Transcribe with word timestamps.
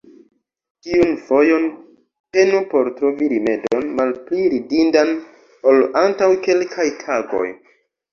Tiun 0.85 1.09
fojon, 1.25 1.65
penu 2.37 2.61
por 2.71 2.89
trovi 3.01 3.27
rimedon 3.33 3.85
malpli 3.99 4.47
ridindan, 4.55 5.13
ol 5.73 5.85
antaŭ 6.03 6.31
kelkaj 6.49 6.87
tagoj! 7.05 7.45